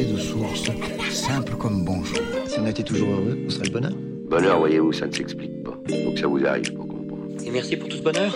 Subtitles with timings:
[0.00, 0.70] de source,
[1.10, 2.16] simple comme bonjour.
[2.46, 3.92] Si on était toujours heureux, on serait le bonheur.
[4.30, 5.78] Bonheur, voyez-vous, ça ne s'explique pas.
[5.86, 7.26] Faut que ça vous arrive pour comprendre.
[7.44, 8.34] Et merci pour tout ce bonheur.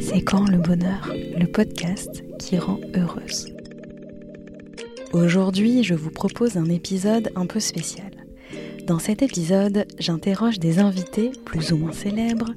[0.00, 3.52] C'est quand le bonheur, le podcast qui rend heureuse.
[5.12, 8.10] Aujourd'hui, je vous propose un épisode un peu spécial.
[8.86, 12.52] Dans cet épisode, j'interroge des invités plus ou moins célèbres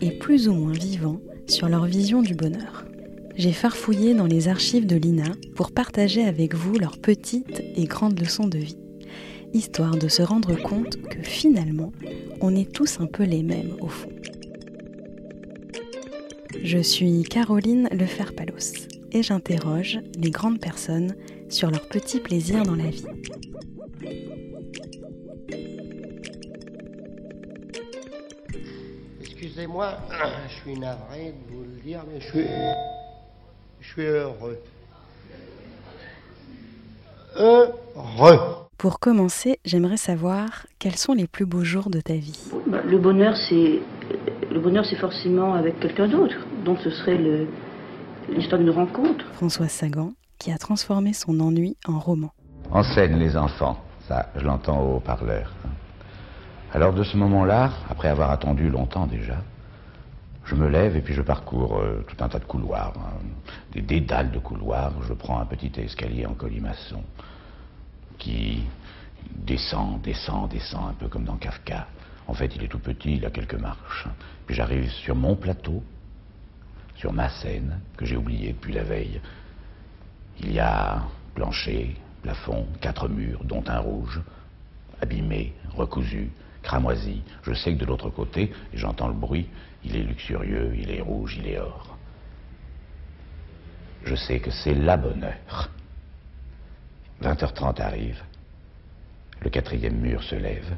[0.00, 2.84] et plus ou moins vivants sur leur vision du bonheur.
[3.34, 8.20] J'ai farfouillé dans les archives de l'INA pour partager avec vous leurs petites et grandes
[8.20, 8.76] leçons de vie,
[9.54, 11.92] histoire de se rendre compte que finalement,
[12.42, 14.10] on est tous un peu les mêmes au fond.
[16.62, 21.16] Je suis Caroline Lefer-Palos et j'interroge les grandes personnes
[21.48, 23.04] sur leurs petits plaisirs dans la vie.
[29.20, 29.98] Excusez-moi,
[30.48, 32.44] je suis navré de vous le dire, mais je suis,
[33.92, 34.58] suis heureux.
[37.36, 38.38] Heureux.
[38.78, 42.38] Pour commencer, j'aimerais savoir quels sont les plus beaux jours de ta vie.
[42.66, 43.80] Bah, le bonheur, c'est
[44.50, 46.34] le bonheur, c'est forcément avec quelqu'un d'autre.
[46.64, 47.46] Donc, ce serait le-
[48.28, 49.24] l'histoire d'une rencontre.
[49.34, 52.32] Françoise Sagan, qui a transformé son ennui en roman.
[52.70, 55.52] Enseigne les enfants, ça je l'entends au haut-parleur.
[56.72, 59.36] Alors de ce moment-là, après avoir attendu longtemps déjà,
[60.52, 63.18] je me lève et puis je parcours euh, tout un tas de couloirs, hein,
[63.72, 64.92] des dédales de couloirs.
[65.08, 67.02] Je prends un petit escalier en colimaçon
[68.18, 68.62] qui
[69.34, 71.86] descend, descend, descend, un peu comme dans Kafka.
[72.26, 74.06] En fait, il est tout petit, il a quelques marches.
[74.46, 75.82] Puis j'arrive sur mon plateau,
[76.96, 79.22] sur ma scène, que j'ai oubliée depuis la veille.
[80.40, 81.02] Il y a
[81.34, 84.20] plancher, plafond, quatre murs, dont un rouge,
[85.00, 86.30] abîmé, recousu,
[86.62, 87.22] cramoisi.
[87.42, 89.48] Je sais que de l'autre côté, j'entends le bruit,
[89.84, 91.96] il est luxurieux, il est rouge, il est or.
[94.04, 95.70] Je sais que c'est la bonne heure.
[97.22, 98.22] 20h30 arrive.
[99.40, 100.76] Le quatrième mur se lève.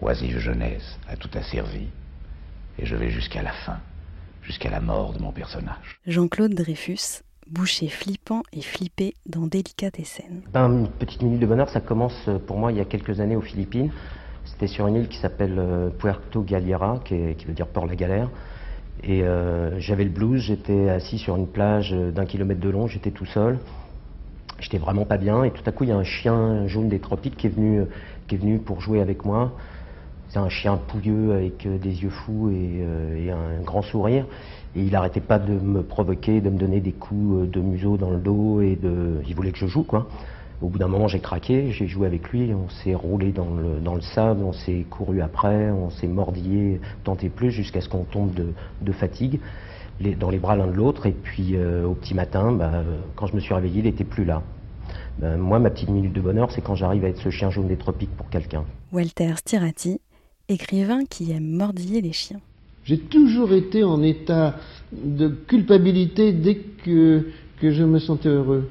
[0.00, 1.88] Oisive jeunesse a tout asservi.
[2.78, 3.80] Et je vais jusqu'à la fin,
[4.42, 6.00] jusqu'à la mort de mon personnage.
[6.06, 10.42] Jean-Claude Dreyfus, boucher flippant et flippé dans Délicatessen.
[10.52, 13.20] Ben, une petite minute de bonheur, ça commence euh, pour moi il y a quelques
[13.20, 13.90] années aux Philippines.
[14.44, 18.30] C'était sur une île qui s'appelle euh, Puerto Galera, qui, veut dire Port la Galère.
[19.04, 23.10] Et euh, j'avais le blues, j'étais assis sur une plage d'un kilomètre de long, j'étais
[23.10, 23.58] tout seul.
[24.58, 27.00] J'étais vraiment pas bien et tout à coup il y a un chien jaune des
[27.00, 27.82] tropiques qui est venu,
[28.28, 29.52] qui est venu pour jouer avec moi.
[30.28, 34.24] C'est un chien pouilleux avec des yeux fous et, et un grand sourire.
[34.74, 37.96] Et il arrêtait pas de me provoquer, de me donner des coups euh, de museau
[37.96, 39.20] dans le dos et de.
[39.28, 40.08] Il voulait que je joue quoi.
[40.60, 43.80] Au bout d'un moment j'ai craqué, j'ai joué avec lui, on s'est roulé dans le,
[43.80, 47.88] dans le sable, on s'est couru après, on s'est mordillé tant et plus jusqu'à ce
[47.88, 49.40] qu'on tombe de, de fatigue
[50.18, 51.06] dans les bras l'un de l'autre.
[51.06, 52.82] Et puis euh, au petit matin, bah,
[53.16, 54.42] quand je me suis réveillé, il n'était plus là.
[55.18, 57.68] Ben, moi, ma petite minute de bonheur, c'est quand j'arrive à être ce chien jaune
[57.68, 58.64] des tropiques pour quelqu'un.
[58.92, 60.00] Walter Stirati,
[60.48, 62.40] écrivain qui aime mordiller les chiens.
[62.84, 64.56] J'ai toujours été en état
[64.92, 67.26] de culpabilité dès que,
[67.60, 68.68] que je me sentais heureux.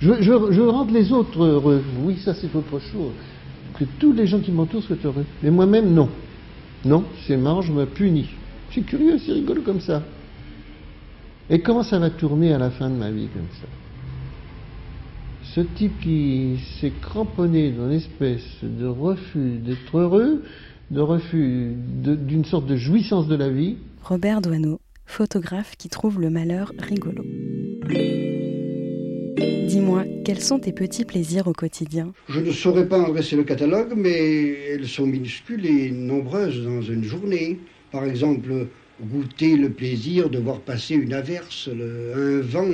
[0.00, 1.82] Je, je, rendre les autres heureux.
[2.02, 3.12] Oui, ça c'est autre chose.
[3.78, 5.24] Que tous les gens qui m'entourent soient heureux.
[5.42, 6.08] Mais moi-même, non.
[6.84, 8.28] Non, c'est marrant, je me punis.
[8.72, 10.02] C'est curieux, c'est rigolo comme ça.
[11.48, 13.85] Et comment ça va tourner à la fin de ma vie comme ça?
[15.56, 20.42] Ce type qui s'est cramponné dans une espèce de refus d'être heureux,
[20.90, 21.72] de refus
[22.04, 26.72] de- d'une sorte de jouissance de la vie, Robert Doisneau, photographe qui trouve le malheur
[26.78, 27.24] rigolo.
[29.66, 32.12] Dis-moi, quels sont tes petits plaisirs au quotidien?
[32.28, 36.82] Je ne saurais pas en dresser le catalogue, mais elles sont minuscules et nombreuses dans
[36.82, 37.60] une journée.
[37.92, 38.66] Par exemple,
[39.02, 42.66] goûter le plaisir de voir passer une averse, un vent,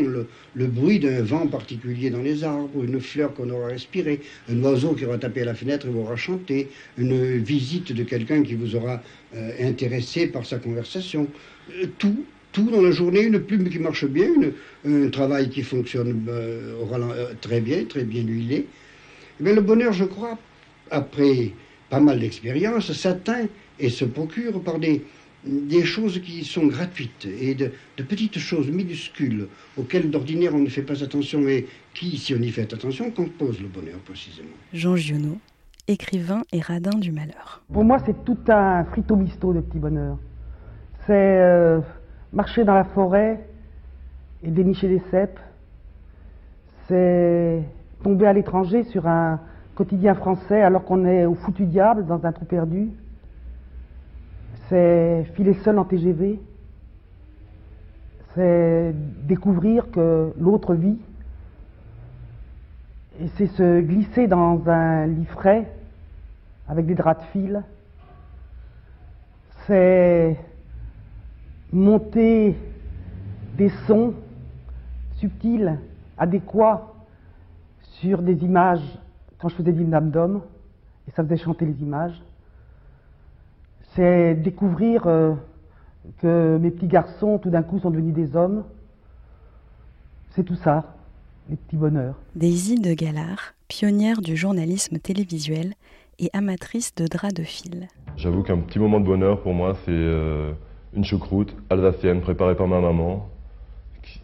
[0.55, 4.93] le, bruit d'un vent particulier dans les arbres, une fleur qu'on aura respirée, un oiseau
[4.93, 8.55] qui aura tapé à la fenêtre et vous aura chanté, une visite de quelqu'un qui
[8.55, 9.03] vous aura
[9.35, 11.27] euh, intéressé par sa conversation.
[11.71, 14.31] Euh, tout, tout dans la journée, une plume qui marche bien,
[14.87, 18.67] un travail qui fonctionne euh, très bien, très bien huilé.
[19.41, 20.39] Eh bien, le bonheur, je crois,
[20.91, 21.51] après
[21.91, 23.47] pas mal d'expériences, s'atteint
[23.79, 25.03] et se procure par des,
[25.45, 30.69] des choses qui sont gratuites et de, de petites choses minuscules auxquelles d'ordinaire on ne
[30.69, 34.49] fait pas attention et qui, si on y fait attention, composent le bonheur précisément.
[34.73, 35.39] Jean Giono,
[35.89, 37.63] écrivain et radin du malheur.
[37.73, 40.19] Pour moi, c'est tout un frito-misto de petit bonheur.
[41.07, 41.81] C'est euh,
[42.33, 43.45] marcher dans la forêt
[44.45, 45.41] et dénicher des cèpes.
[46.89, 47.63] C'est
[48.05, 49.41] tomber à l'étranger sur un
[49.75, 52.91] quotidien français alors qu'on est au foutu diable dans un trou perdu.
[54.73, 56.41] C'est filer seul en TGV.
[58.35, 58.95] c'est
[59.27, 60.99] découvrir que l'autre vit,
[63.21, 65.71] et c'est se glisser dans un lit frais
[66.67, 67.63] avec des draps de fil,
[69.67, 70.39] c'est
[71.71, 72.57] monter
[73.59, 74.15] des sons
[75.17, 75.79] subtils,
[76.17, 76.95] adéquats
[78.01, 78.99] sur des images
[79.39, 80.41] quand je faisais l'hymne d'homme,
[81.07, 82.19] et ça faisait chanter les images.
[83.95, 85.35] C'est découvrir euh,
[86.21, 88.65] que mes petits garçons, tout d'un coup, sont devenus des hommes.
[90.31, 90.97] C'est tout ça,
[91.51, 92.15] les petits bonheurs.
[92.35, 95.75] Daisy de Galard, pionnière du journalisme télévisuel
[96.19, 97.89] et amatrice de draps de fil.
[98.17, 100.53] J'avoue qu'un petit moment de bonheur pour moi, c'est euh,
[100.95, 103.29] une choucroute alsacienne préparée par ma maman,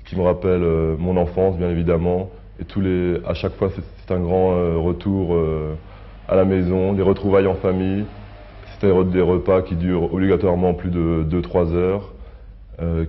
[0.06, 2.30] qui, me rappelle euh, mon enfance, bien évidemment.
[2.60, 5.36] Et tous les, à chaque fois, c'est un grand euh, retour
[6.26, 8.04] à la maison, des retrouvailles en famille.
[8.80, 12.12] C'est des repas qui durent obligatoirement plus de 2-3 heures,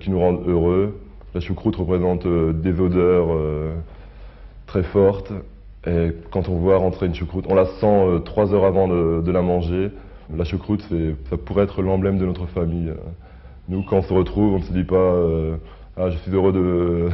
[0.00, 0.98] qui nous rendent heureux.
[1.34, 3.28] La choucroute représente des odeurs
[4.66, 5.32] très fortes
[5.86, 9.30] et quand on voit rentrer une choucroute, on la sent euh, trois heures avant de,
[9.30, 9.90] la manger.
[10.34, 10.84] La choucroute,
[11.30, 12.92] ça pourrait être l'emblème de notre famille.
[13.68, 15.56] Nous, quand on se retrouve, on ne se dit pas euh,
[15.96, 17.08] Ah, je suis heureux de,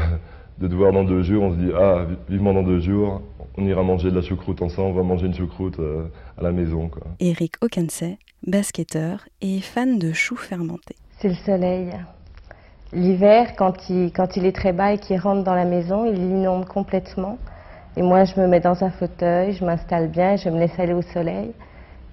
[0.59, 1.45] de te voir dans deux jours.
[1.45, 3.23] On se dit Ah, vivement dans deux jours,
[3.57, 6.07] on ira manger de la choucroute ensemble, on va manger une choucroute euh,
[6.39, 6.89] à la maison.
[6.89, 7.03] Quoi.
[7.21, 10.97] Eric Okensey, basketteur et fan de choux fermentés.
[11.19, 11.91] C'est le soleil.
[12.93, 16.15] L'hiver, quand il, quand il est très bas et qu'il rentre dans la maison, il
[16.15, 17.39] l'inonde complètement.
[17.97, 20.93] Et moi, je me mets dans un fauteuil, je m'installe bien, je me laisse aller
[20.93, 21.53] au soleil.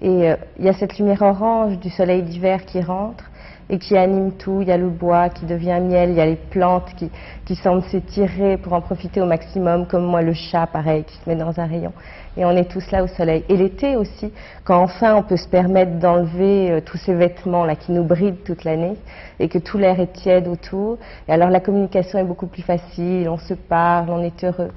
[0.01, 3.25] Et euh, il y a cette lumière orange du soleil d'hiver qui rentre
[3.69, 4.59] et qui anime tout.
[4.61, 7.09] Il y a le bois qui devient miel, il y a les plantes qui,
[7.45, 11.29] qui semblent s'étirer pour en profiter au maximum, comme moi le chat, pareil, qui se
[11.29, 11.93] met dans un rayon.
[12.35, 13.43] Et on est tous là au soleil.
[13.49, 14.31] Et l'été aussi,
[14.63, 18.63] quand enfin on peut se permettre d'enlever euh, tous ces vêtements-là qui nous brident toute
[18.63, 18.95] l'année
[19.39, 20.97] et que tout l'air est tiède autour.
[21.27, 24.71] Et alors la communication est beaucoup plus facile, on se parle, on est heureux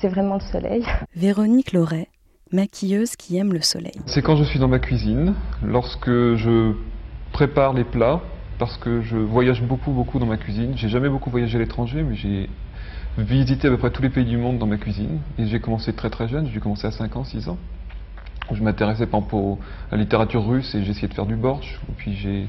[0.00, 0.84] c'est vraiment le soleil.
[1.16, 2.08] Véronique Loret,
[2.52, 3.94] maquilleuse qui aime le soleil.
[4.06, 6.74] C'est quand je suis dans ma cuisine, lorsque je
[7.34, 8.20] prépare les plats,
[8.58, 10.72] parce que je voyage beaucoup, beaucoup dans ma cuisine.
[10.76, 12.48] J'ai jamais beaucoup voyagé à l'étranger, mais j'ai
[13.18, 15.18] visité à peu près tous les pays du monde dans ma cuisine.
[15.36, 17.58] Et j'ai commencé très très jeune, j'ai commencé à 5 ans, 6 ans.
[18.52, 21.80] Je m'intéressais pas à la littérature russe et essayé de faire du borsch.
[21.96, 22.46] puis j'ai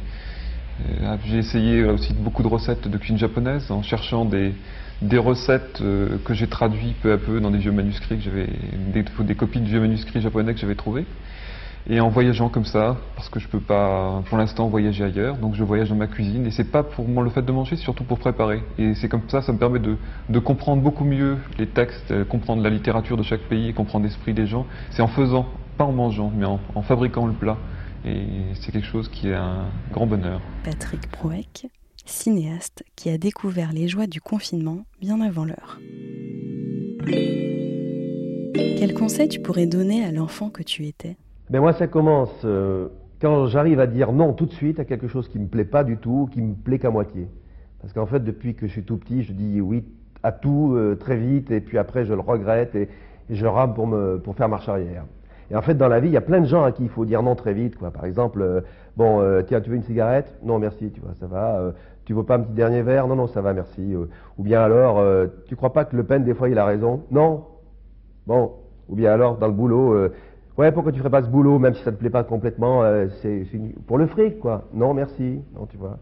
[1.02, 4.54] euh, j'ai essayé aussi beaucoup de recettes de cuisine japonaise en cherchant des,
[5.02, 8.50] des recettes euh, que j'ai traduites peu à peu dans des vieux manuscrits que j'avais,
[8.94, 11.06] des, des, copies de vieux manuscrits japonais que j'avais trouvés.
[11.88, 15.54] Et en voyageant comme ça, parce que je peux pas pour l'instant voyager ailleurs, donc
[15.54, 18.04] je voyage dans ma cuisine et c'est pas pour le fait de manger, c'est surtout
[18.04, 18.64] pour préparer.
[18.80, 22.64] Et c'est comme ça, ça me permet de, comprendre beaucoup mieux les textes, euh, comprendre
[22.64, 24.66] la littérature de chaque pays comprendre l'esprit des gens.
[24.92, 25.46] C'est en faisant,
[25.78, 27.58] pas en mangeant, mais en, fabriquant le plat.
[28.04, 30.42] Et c'est quelque chose qui est un grand bonheur.
[30.64, 31.68] Patrick Proec,
[32.06, 35.80] cinéaste qui a découvert les joies du confinement bien avant l'heure.
[38.56, 41.18] Quel conseil tu pourrais donner à l'enfant que tu étais?
[41.50, 42.88] Ben Moi, ça commence euh,
[43.22, 45.84] quand j'arrive à dire non tout de suite à quelque chose qui me plaît pas
[45.84, 47.28] du tout, qui me plaît qu'à moitié.
[47.82, 49.84] Parce qu'en fait, depuis que je suis tout petit, je dis oui
[50.24, 52.90] à tout euh, très vite, et puis après, je le regrette, et,
[53.30, 55.04] je rame pour, faire marche arrière.
[55.50, 56.90] Et en fait, dans la vie, il y a plein de gens à qui il
[56.90, 57.76] faut dire non très vite.
[57.80, 58.62] Par exemple, euh,
[58.98, 60.36] bon, tiens, tu veux une cigarette?
[60.44, 61.74] Non, merci, tu vois, ça va
[62.06, 63.08] tu veux pas un petit dernier verre?
[63.08, 63.94] Non, non, ça va, merci.
[63.94, 64.06] Euh,
[64.38, 67.02] ou bien alors, euh, tu crois pas que Le Pen, des fois, il a raison?
[67.12, 67.46] Non?
[68.28, 68.54] Bon.
[68.88, 70.14] Ou bien alors, dans le boulot, euh,
[70.58, 72.84] ouais, pourquoi tu ferais pas ce boulot, même si ça te plaît pas complètement
[73.22, 73.46] C'est
[73.88, 74.68] pour le fric, quoi.
[74.74, 75.40] Non, merci.
[75.56, 76.00] Non, tu vois.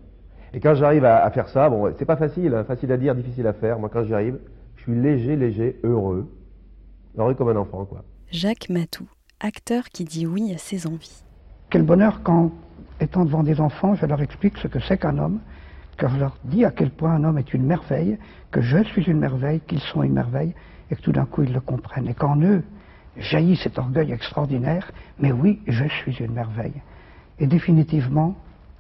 [0.54, 3.48] Et quand j'arrive à, faire ça, bon, c'est pas facile, hein, facile à dire, difficile
[3.48, 3.80] à faire.
[3.80, 4.40] Moi, quand j'y arrive,
[4.76, 6.30] je suis léger, léger, heureux.
[7.18, 8.04] Heureux comme un enfant, quoi.
[8.32, 9.06] Jacques Matou,
[9.40, 11.24] acteur qui dit oui à ses envies.
[11.70, 12.52] Quel bonheur quand,
[13.00, 15.40] étant devant des enfants, je leur explique ce que c'est qu'un homme
[15.98, 18.18] car je leur dis à quel point un homme est une merveille,
[18.52, 20.54] que je suis une merveille, qu'ils sont une merveille,
[20.92, 22.08] et que tout d'un coup ils le comprennent.
[22.08, 22.64] Et qu'en eux
[23.18, 26.82] jaillit cet orgueil extraordinaire, mais oui, je suis une merveille.
[27.40, 28.36] Et définitivement,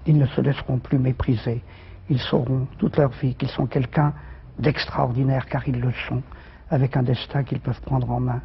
[0.05, 1.61] ils ne se laisseront plus mépriser.
[2.09, 4.13] Ils sauront toute leur vie qu'ils sont quelqu'un
[4.59, 6.21] d'extraordinaire, car ils le sont,
[6.69, 8.41] avec un destin qu'ils peuvent prendre en main.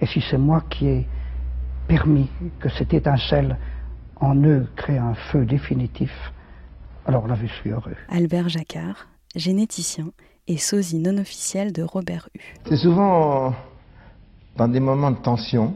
[0.00, 1.06] Et si c'est moi qui ai
[1.88, 2.28] permis
[2.60, 3.56] que cette étincelle
[4.16, 6.12] en eux crée un feu définitif,
[7.06, 7.96] alors là, je suis heureux.
[8.08, 10.10] Albert Jacquard, généticien
[10.46, 12.40] et sosie non officiel de Robert U.
[12.66, 13.54] C'est souvent
[14.56, 15.74] dans des moments de tension,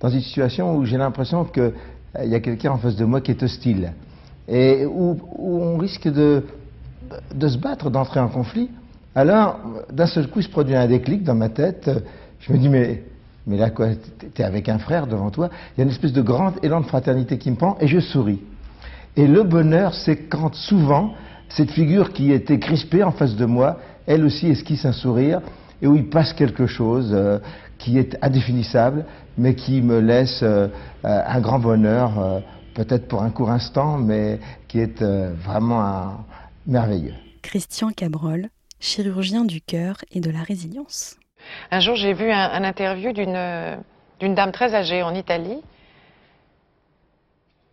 [0.00, 1.72] dans une situation où j'ai l'impression qu'il
[2.16, 3.92] euh, y a quelqu'un en face de moi qui est hostile,
[4.48, 6.44] et où, on risque de,
[7.40, 8.70] se battre, d'entrer en conflit.
[9.14, 9.58] Alors,
[9.92, 11.90] d'un seul coup, se produit un déclic dans ma tête.
[12.40, 13.02] Je me dis, mais,
[13.46, 13.88] mais là, quoi,
[14.34, 15.50] t'es avec un frère devant toi.
[15.76, 18.00] Il y a une espèce de grand élan de fraternité qui me prend, et je
[18.00, 18.40] souris.
[19.16, 21.14] Et le bonheur, c'est quand souvent
[21.48, 25.40] cette figure qui était crispée en face de moi, elle aussi esquisse un sourire,
[25.82, 27.38] et où il passe quelque chose euh,
[27.78, 29.04] qui est indéfinissable,
[29.36, 30.68] mais qui me laisse euh,
[31.04, 32.42] euh, un grand bonheur,
[32.74, 36.24] peut-être pour un court instant, mais qui est vraiment
[36.66, 37.14] merveilleux.
[37.42, 38.48] Christian Cabrol,
[38.80, 41.16] chirurgien du cœur et de la résilience.
[41.70, 45.60] Un jour, j'ai vu un, interview d'une dame très âgée en Italie.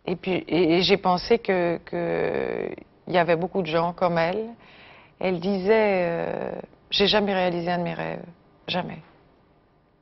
[0.07, 2.69] Et puis, et, j'ai pensé qu'il que
[3.07, 4.45] y avait beaucoup de gens comme elle.
[5.19, 6.51] Elle disait
[6.95, 8.23] j'ai jamais réalisé un de mes rêves.
[8.67, 8.99] Jamais.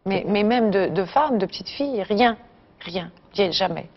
[0.06, 2.38] Mais, mais même de, de femme, de petite fille, rien.
[2.82, 3.12] Rien.
[3.34, 3.88] Jamais.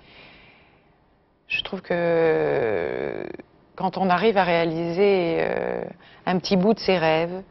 [1.48, 3.26] Je trouve que
[3.74, 5.84] quand on arrive à réaliser euh,
[6.24, 7.42] un petit bout de ses rêves,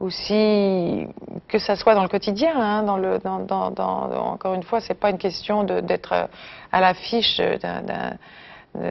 [0.00, 1.06] aussi
[1.48, 4.80] que ça soit dans le quotidien, hein, dans le, dans, dans, dans, encore une fois,
[4.80, 6.28] c'est pas une question d'être
[6.70, 7.40] à l'affiche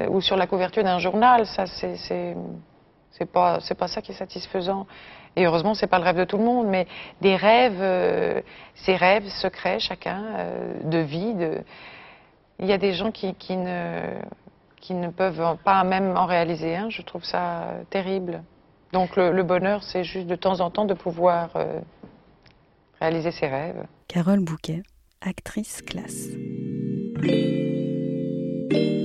[0.09, 1.45] ou sur la couverture d'un journal.
[1.45, 4.85] Ça, c'est c'est pas c'est pas ça qui est satisfaisant.
[5.37, 6.87] Et heureusement, c'est pas le rêve de tout le monde, mais
[7.21, 8.41] des rêves, euh,
[8.73, 11.35] ces rêves secrets, chacun, euh, de vie.
[11.35, 11.59] De...
[12.59, 14.17] Il y a des gens qui, qui, ne,
[14.81, 16.89] qui ne peuvent pas même en réaliser un.
[16.89, 18.41] Je trouve ça terrible.
[18.93, 21.81] Donc le, bonheur, c'est juste de temps en temps de pouvoir euh,
[22.99, 23.85] réaliser ses rêves.
[24.07, 24.81] Carole Bouquet,
[25.21, 26.29] actrice classe.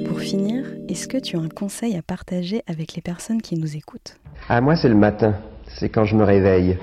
[0.07, 3.77] Pour finir, est-ce que tu as un conseil à partager avec les personnes qui nous
[3.77, 4.17] écoutent?
[4.49, 5.35] Ah moi c'est le matin
[5.77, 6.79] c'est quand je me réveille.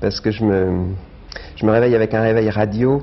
[0.00, 0.86] Parce que je me,
[1.56, 3.02] je me réveille avec un réveil radio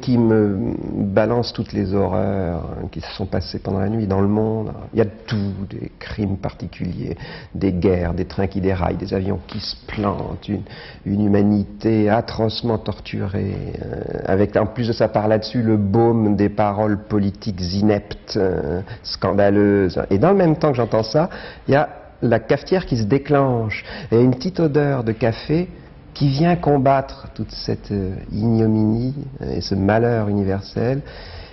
[0.00, 2.62] qui me balance toutes les horreurs
[2.92, 4.72] qui se sont passées pendant la nuit dans le monde.
[4.92, 7.16] Il y a tout, des crimes particuliers,
[7.54, 10.62] des guerres, des trains qui déraillent, des avions qui se plantent, une,
[11.06, 16.48] une humanité atrocement torturée, euh, avec en plus de ça par là-dessus le baume des
[16.48, 20.00] paroles politiques ineptes, euh, scandaleuses.
[20.10, 21.30] Et dans le même temps que j'entends ça,
[21.68, 21.88] il y a
[22.22, 25.68] la cafetière qui se déclenche et une petite odeur de café
[26.14, 31.02] qui vient combattre toute cette euh, ignominie et ce malheur universel.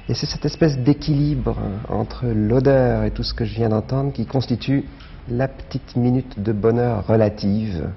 [0.09, 1.57] Et c'est cette espèce d'équilibre
[1.89, 4.85] entre l'odeur et tout ce que je viens d'entendre qui constitue
[5.29, 7.89] la petite minute de bonheur relative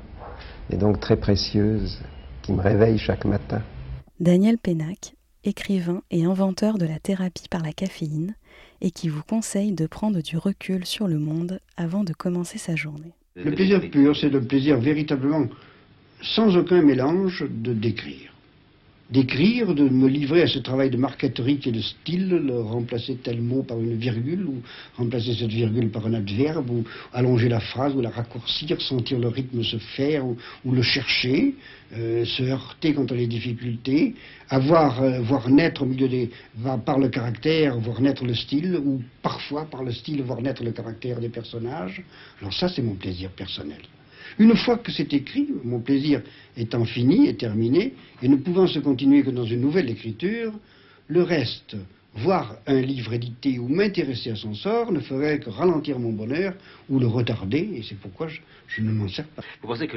[0.70, 2.00] et donc très précieuse
[2.42, 3.62] qui me réveille chaque matin.
[4.18, 8.34] Daniel Pénac, écrivain et inventeur de la thérapie par la caféine,
[8.80, 12.76] et qui vous conseille de prendre du recul sur le monde avant de commencer sa
[12.76, 13.12] journée.
[13.36, 15.46] Le plaisir pur, c'est le plaisir véritablement
[16.22, 18.30] sans aucun mélange de décrire
[19.10, 23.16] d'écrire, de me livrer à ce travail de marqueterie qui est le style, le remplacer
[23.16, 24.62] tel mot par une virgule, ou
[24.96, 29.28] remplacer cette virgule par un adverbe, ou allonger la phrase, ou la raccourcir, sentir le
[29.28, 30.36] rythme se faire, ou,
[30.72, 31.54] le chercher,
[31.92, 34.14] euh, se heurter contre les difficultés,
[34.48, 36.30] avoir, euh, voir naître au milieu des,
[36.86, 40.70] par le caractère, voir naître le style, ou parfois par le style, voir naître le
[40.70, 42.02] caractère des personnages.
[42.40, 43.80] Alors ça, c'est mon plaisir personnel.
[44.38, 46.22] Une fois que c'est écrit, mon plaisir
[46.56, 50.52] étant fini et terminé, et ne pouvant se continuer que dans une nouvelle écriture,
[51.08, 51.76] le reste,
[52.14, 56.54] voir un livre édité ou m'intéresser à son sort, ne ferait que ralentir mon bonheur
[56.88, 59.42] ou le retarder, et c'est pourquoi je, ne m'en sers pas.
[59.62, 59.96] Vous pensez que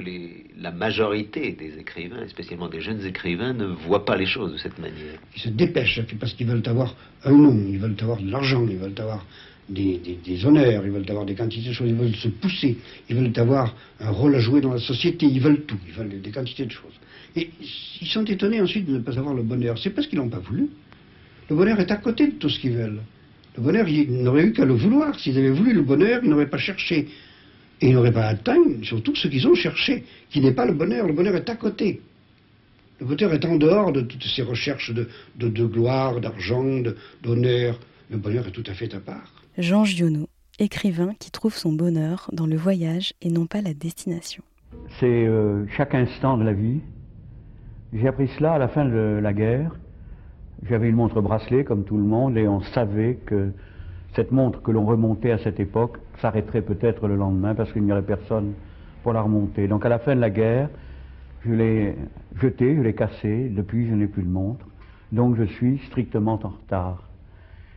[0.60, 4.78] la majorité des écrivains, spécialement des jeunes écrivains, ne voient pas les choses de cette
[4.80, 5.20] manière?
[5.36, 8.78] Ils se dépêchent, parce qu'ils veulent avoir un nom, ils veulent avoir de l'argent, ils
[8.78, 9.26] veulent avoir
[9.70, 12.78] des, honneurs, ils veulent avoir des quantités de choses, ils veulent se pousser,
[13.10, 16.22] ils veulent avoir un rôle à jouer dans la société, ils veulent tout, ils veulent
[16.22, 16.94] des quantités de choses.
[17.36, 17.50] Et
[18.02, 19.78] ils sont étonnés ensuite de ne pas avoir le bonheur.
[19.78, 20.68] C'est parce qu'ils n'ont pas voulu.
[21.50, 23.02] Le bonheur est à côté de tout ce qu'ils veulent.
[23.58, 25.20] Le bonheur, ils n'auraient eu qu'à le vouloir.
[25.20, 27.08] S'ils avaient voulu le bonheur, ils n'auraient pas cherché.
[27.82, 31.08] Et ils n'auraient pas atteint, surtout ce qu'ils ont cherché, qui n'est pas le bonheur.
[31.08, 32.02] Le bonheur est à côté.
[33.00, 36.64] Le bonheur est en dehors de toutes ces recherches de, de gloire, d'argent,
[37.24, 37.80] d'honneur.
[38.10, 39.43] Le bonheur est tout à fait à part.
[39.58, 44.44] Jean Giono, écrivain qui trouve son bonheur dans le voyage et non pas la destination.
[45.00, 46.80] C'est euh, chaque instant de la vie.
[47.94, 49.76] J'ai appris cela à la fin de la guerre.
[50.68, 53.52] J'avais une montre bracelet comme tout le monde et on savait que
[54.16, 57.92] cette montre que l'on remontait à cette époque s'arrêterait peut-être le lendemain parce qu'il n'y
[57.92, 58.54] aurait personne
[59.04, 59.68] pour la remonter.
[59.68, 60.70] Donc à la fin de la guerre,
[61.46, 61.96] je l'ai
[62.42, 63.50] jetée, je l'ai cassée.
[63.50, 64.66] Depuis, je n'ai plus de montre.
[65.12, 67.04] Donc je suis strictement en retard.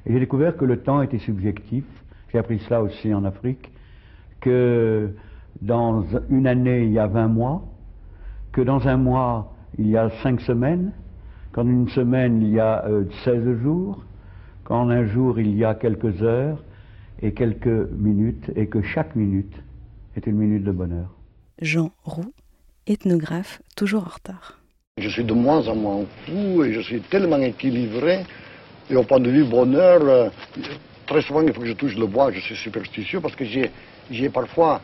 [0.07, 1.85] Et j'ai découvert que le temps était subjectif.
[2.33, 3.73] J'ai appris cela aussi en Afrique,
[4.41, 5.11] que
[5.61, 7.65] dans une année, il y a 20 mois,
[8.53, 10.93] que dans un mois, il y a 5 semaines,
[11.53, 12.85] qu'en une semaine, il y a
[13.25, 14.05] 16 euh, jours,
[14.65, 16.63] qu'en un jour, il y a quelques heures
[17.21, 19.55] et quelques minutes, et que chaque minute
[20.17, 21.11] est une minute de bonheur.
[21.61, 22.33] Jean Roux,
[22.87, 24.61] ethnographe, toujours en retard.
[24.99, 28.25] Je suis de moins en moins fou et je suis tellement équilibré
[28.91, 30.29] et au point de vue bonheur, euh,
[31.07, 34.29] très souvent, il faut que je touche le bois, je suis superstitieux parce que j'ai
[34.29, 34.81] parfois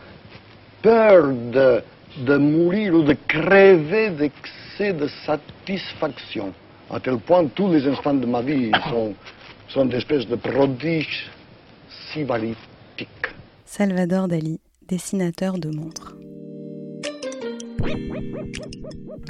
[0.82, 1.82] peur de,
[2.18, 6.52] de mourir ou de crever d'excès de satisfaction.
[6.90, 9.14] À tel point, tous les instants de ma vie sont,
[9.68, 11.30] sont des espèces de prodiges
[12.12, 13.28] sybaritiques.
[13.64, 16.14] Salvador Dali, dessinateur de montres.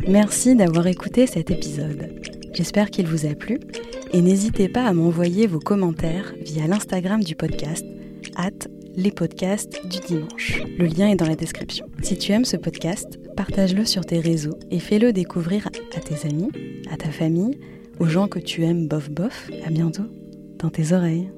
[0.09, 2.21] Merci d'avoir écouté cet épisode.
[2.53, 3.61] J'espère qu'il vous a plu
[4.13, 7.85] et n'hésitez pas à m'envoyer vos commentaires via l'Instagram du podcast,
[8.37, 10.61] at les podcasts du dimanche.
[10.79, 11.87] Le lien est dans la description.
[12.03, 16.51] Si tu aimes ce podcast, partage-le sur tes réseaux et fais-le découvrir à tes amis,
[16.91, 17.59] à ta famille,
[18.01, 19.51] aux gens que tu aimes bof bof.
[19.65, 20.05] À bientôt
[20.59, 21.31] dans tes oreilles.